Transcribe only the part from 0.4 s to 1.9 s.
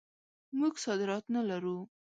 موږ صادرات نه لرو.